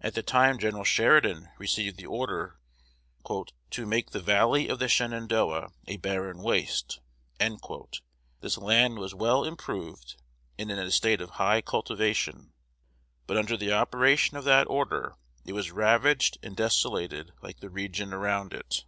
[0.00, 0.82] At the time Gen.
[0.84, 2.56] Sheridan received the order
[3.28, 7.00] "to make the Valley of the Shenandoah a barren waste,"
[8.40, 10.16] this land was well improved
[10.58, 12.54] and in a state of high cultivation;
[13.26, 18.14] but under the operation of that order it was ravaged and desolated like the region
[18.14, 18.86] around it.